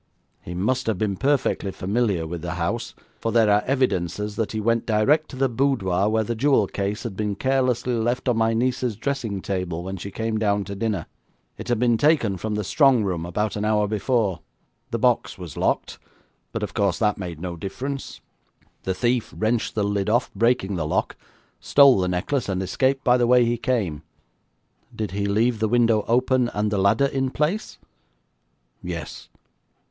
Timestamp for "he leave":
25.11-25.59